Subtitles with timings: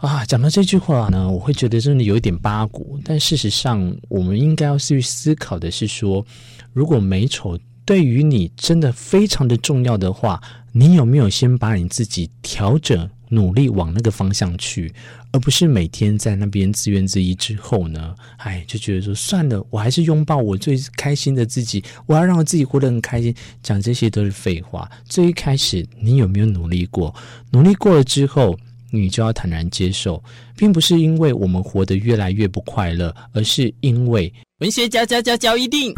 [0.00, 2.98] 啊，讲到这句话呢，我会觉得真的有一点八股。
[3.04, 6.24] 但事实上，我们应该要去思考的是说，
[6.72, 10.40] 如果美丑对于你真的非常的重要的话，
[10.72, 14.90] 你有没有先把你自己调整、努力往那个方向去，
[15.32, 18.14] 而不是每天在那边自怨自艾之后呢？
[18.38, 23.34] 哎，就觉得说算了，我还是拥抱我最开心的自己，我要让我自己活得很开心。
[23.62, 24.90] 讲这些都是废话。
[25.04, 27.14] 最一开始，你有没有努力过？
[27.50, 28.58] 努力过了之后。
[28.92, 30.22] 你就要坦然接受，
[30.56, 35.92] 并不是因为我们活得越来越不快乐，而是因为文学嚼嚼嚼嚼一定。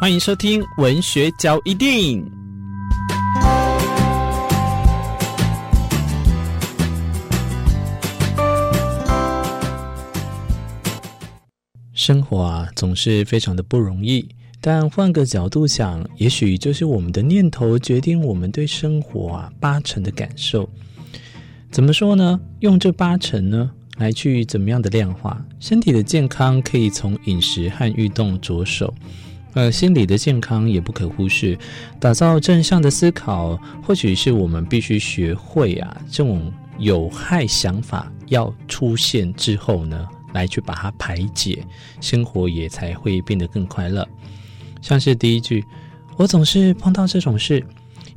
[0.00, 2.30] 欢迎收听文学嚼一定。
[11.94, 14.26] 生活啊，总是非常的不容易。
[14.60, 20.68] 但换个角度想，也许就是我们的念头决定我们对生活啊八成的感受。
[21.70, 22.40] 怎么说呢？
[22.60, 25.40] 用这八成呢来去怎么样的量化？
[25.60, 28.92] 身体的健康可以从饮食和运动着手，
[29.54, 31.56] 呃，心理的健康也不可忽视。
[32.00, 41.64] 打造正向的思考，或许是我们必须学会啊，这种有害想法要出现之后呢，来去把它排解，
[42.00, 44.06] 生活也才会变得更快乐。
[44.80, 45.64] 像是第一句，
[46.16, 47.64] 我总是碰到这种事，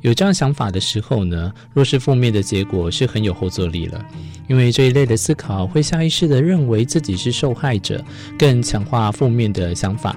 [0.00, 4.04] 有这样想法的时候呢，若是负面的结果是很有后坐力了，
[4.48, 8.04] 因为这一类的思考会下意识的认为自己是受害者，
[8.38, 10.14] 更强化负面的想法。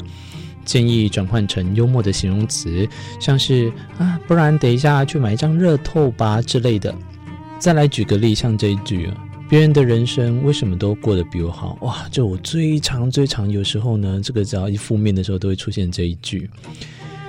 [0.64, 6.94] 建议转换成幽默的形容词，像是啊，不然等一下去买一张热透吧之类的。
[7.60, 9.12] 再来举个例，像这一句。
[9.48, 11.78] 别人的人生为什么都过得比我好？
[11.82, 16.50] 哇，就我最长最长，有时候呢，这个只要一负面的时候，都会出现这一句。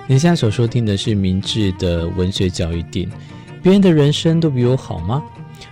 [0.06, 3.08] 你现在所收听的是明智的文学教育店。
[3.62, 5.22] 别人的人生都比我好吗？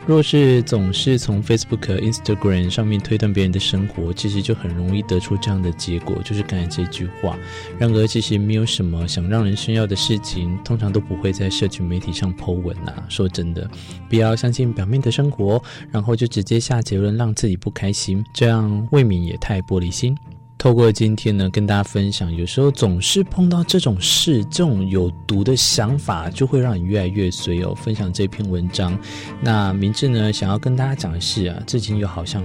[0.07, 7.39] 若是总是从 Facebook、Instagram 上面推断别人的生活，其实就很容易得出这样的结果，就是刚才这句话。
[7.79, 13.05] 然而，其实没有什么想让人炫耀的事情，通常都不会在社群媒体上 po 文啊。
[13.09, 13.69] 说真的，
[14.09, 20.17] 不要相信表面的生活，然后就直接下结论让自己不开心，这样未免也太玻璃心。
[20.57, 27.75] 透过今天呢，跟大家分享，有时候总是碰到这种事，这种有毒的想法，就会让你越来越随哦。
[27.75, 28.99] 分享这篇文章，
[29.43, 32.43] 那明智呢，想要跟大家讲的是啊，最近又好像。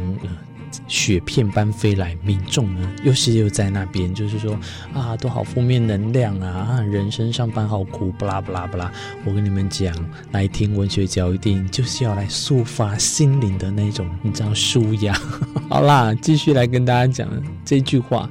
[0.89, 4.59] 雪片般飞来，民众呢又是又在那边，就是说
[4.94, 8.91] 啊，都好负面能量啊，人生上班好苦，不啦不啦不啦。
[9.23, 9.95] 我跟你们讲，
[10.31, 15.13] 来听文学教育一定，就是要来抒发心灵的那种，你知道舒压。
[15.69, 17.29] 好啦，继续来跟大家讲
[17.63, 18.28] 这句话，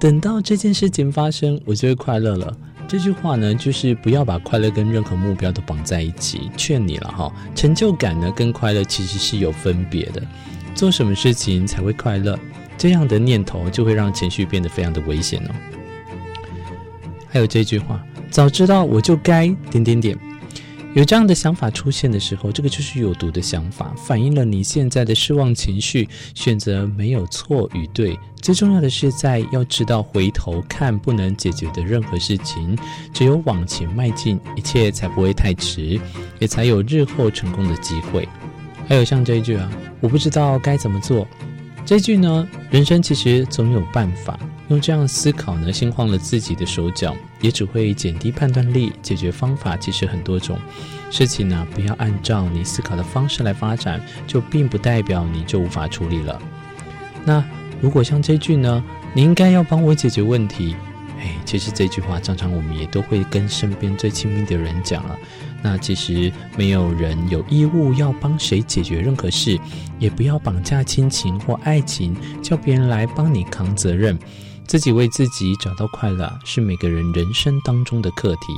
[0.00, 2.54] 等到这件事情发生，我就会快乐了。
[2.88, 7.32] 这句话呢，就是不要把快乐跟任何目标都绑在一起，劝你了哈。
[7.54, 10.20] 成就感呢，跟快乐其实是有分别的。
[10.74, 12.38] 做什么事情才会快乐？
[12.78, 15.50] 这样的念头就会让情绪变得非常的危险哦。
[17.28, 20.18] 还有这句话，早知道我就该点点点。
[20.92, 26.08] 有这样的想法出现的时候，这个就是有毒的想法，反映了你现在的失望情绪。
[26.34, 32.76] 选择没有错与对，最重要的是在要知道回头看不能解决的任何事情，
[33.14, 36.00] 只有往前迈进，一切才不会太迟，
[36.40, 38.28] 也才有日后成功的机会。
[38.90, 39.70] 还有像这一句啊，
[40.00, 41.24] 我不知道该怎么做。
[41.86, 44.36] 这句呢，人生其实总有办法。
[44.66, 48.92] 用这样思考呢，心慌了自己的手脚，也只会减低判断力。
[49.00, 50.58] 解决方法其实很多种，
[51.08, 56.36] 事情呢，不要按照你思考的方式来发展，就并不代表你就无法处理了。
[57.24, 57.44] 那
[57.80, 58.82] 如果像这句呢，
[59.14, 60.74] 你应该要帮我解决问题。
[61.20, 65.16] 哎，其实这句话常常我们也都会跟身边最亲密的人讲了。
[65.62, 69.58] 那其实没有人有义务要帮谁解决任何事，
[69.98, 74.18] 也不要绑架亲情或爱情，叫别人来帮你扛责任。
[74.66, 78.54] 自己为自己找到快乐，是每个人人生当中的课题。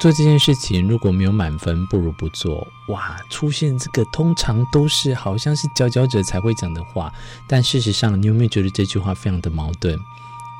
[0.00, 2.66] 做这件事情如果没有满分，不如不做。
[2.88, 7.12] 哇，出现这个通常都是好像是佼佼者才会讲的话，
[7.46, 9.98] 但事实上，你有没有觉得这句话非常的矛盾？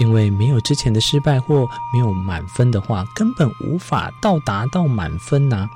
[0.00, 5.68] 因为没有之前的失败或没有满分的话，根本无法到达到满分呐、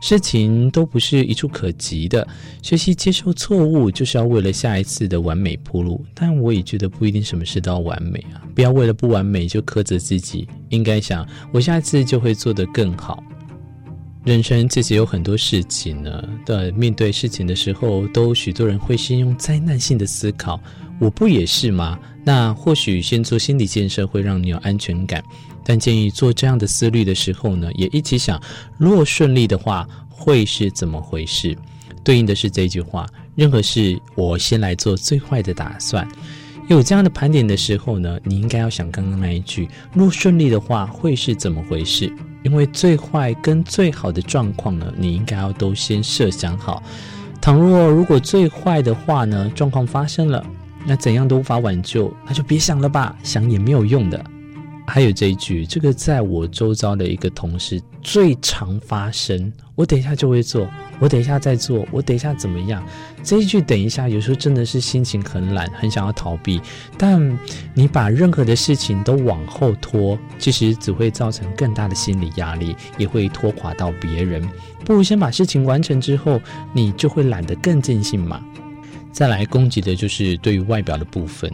[0.00, 2.26] 事情都不是一触可及的，
[2.62, 6.02] 学习接受错误就是要为了下一次的完美铺路。
[6.14, 13.22] 但我也觉得不一定什么事都要完美啊，不要为了不完美就苛责自己，应该想我下一次就会做得更好。
[14.22, 20.60] 人生其实有很多事情呢，的面对事情的时候，都许多人会先用灾难性的思考。
[21.00, 21.98] 我不也是吗？
[22.22, 25.24] 那或许先做心理建设会让你有安全感，
[25.64, 28.38] 但建议做这样的思虑的时候呢，也一起想，
[28.76, 31.56] 若顺利的话，会是怎么回事？
[32.04, 36.06] 对应的是这句话：任何事，我先来做最坏的打算。
[36.68, 42.12] 有这样的盘点的时候呢，你应该要想刚刚那一句：若顺利的话，会是怎么回事？
[42.42, 46.82] 因为最坏跟最好的状况呢，你应该要都先设想好。
[47.40, 50.44] 倘若如果最坏的话呢，状况发生了。
[50.86, 54.24] 那怎样都无法挽救，那就别想了吧，想也没有用的。
[54.86, 59.52] 还有这一句，这个在我周遭的一个同事最常发生。
[59.76, 60.68] 我等一下就会做，
[60.98, 62.84] 我等一下再做，我等一下怎么样？
[63.22, 66.60] 这一句等一下，有时候真的是心情很懒，很想要逃避。
[66.98, 67.38] 但
[67.72, 74.42] 你把任何的事情都往后拖，其实只会造成更大的心理压力，也会拖垮到别人。
[74.84, 76.40] 不如先把事情完成之后，
[76.72, 78.44] 你就会懒得更尽兴嘛。
[79.12, 81.52] 再来攻击的就是对于外表的部分，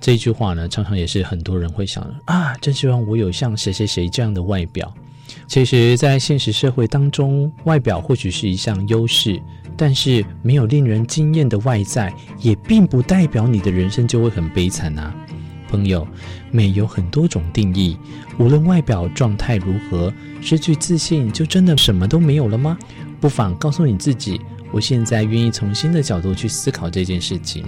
[0.00, 4.92] 这一句话呢，常常也是很多人会想啊，真希望我有像谁谁谁这样的外表。
[5.46, 9.40] 其实，在现实社会当中，外表或许是一项优势，
[9.76, 15.14] 但是没有令人惊艳的外在，也并不代表你的人生就会很悲惨啊。
[15.70, 16.08] 朋友，
[16.50, 17.96] 美有很多种定义，
[18.38, 22.78] 无论外表状态如何，失去自信就真的什么都没有了吗？
[23.20, 24.40] 不妨告诉你自己。
[24.72, 27.64] 我现在愿意从新的角度去思考这件事情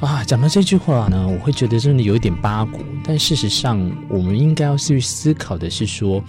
[0.00, 0.24] 啊！
[0.24, 2.80] 讲到这句话呢，我会觉得真的有一点八股。
[3.04, 3.78] 但事实上，
[4.08, 6.22] 我们应该要去思考的是说，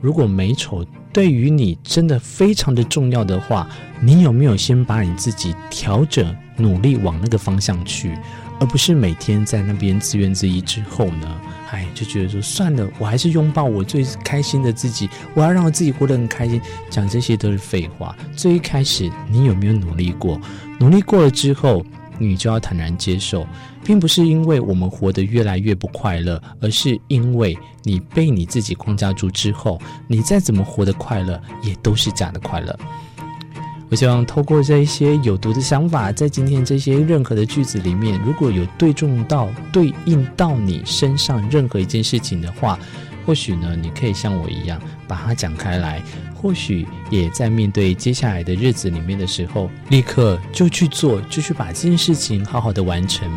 [0.00, 3.68] 如果美丑对于你真的非常的重要的话，
[4.00, 8.16] 你有没有先把你自己调整、努力往那个方向去，
[8.58, 11.40] 而不是每天在那边自怨自艾之后呢？
[11.72, 16.60] 哎，就觉得说算了，我还是拥抱我最开心的自己，我要让我自己活得很开心。
[16.90, 18.14] 讲这些都是废话。
[18.36, 20.38] 最一开始，你有没有努力过？
[20.78, 21.82] 努力过了之后，
[22.18, 23.46] 你就要坦然接受，
[23.82, 32.78] 并不是因为我们活得越来越不快乐，而是因为你被你自己框架住之后，你再怎么活得快乐，也都是假的快乐。
[33.92, 42.78] 我希望透过这一些有毒的想法，在今天这些任何的句子里面，如果有对中到、对应到你身上任何一件事情的话，
[43.26, 46.02] 或许呢，你可以像我一样把它讲开来。
[46.34, 53.30] 或许也在面对接下来的日子里面的时候，立刻就去做，就去把这件事情好好的完成。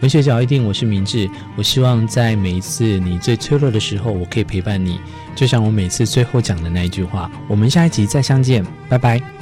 [0.00, 1.28] 文学角一定，我是明智。
[1.54, 4.98] 我希望在每一次你最脆弱的时候，我可以陪伴你。
[5.34, 9.35] 就像我每次最后讲的那一句话：我们下一集再相见，拜拜。